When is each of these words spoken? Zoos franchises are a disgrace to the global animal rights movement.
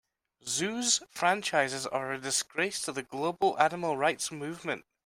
Zoos 0.47 1.03
franchises 1.11 1.85
are 1.85 2.11
a 2.13 2.17
disgrace 2.17 2.81
to 2.81 2.91
the 2.91 3.03
global 3.03 3.55
animal 3.61 3.95
rights 3.97 4.31
movement. 4.31 4.83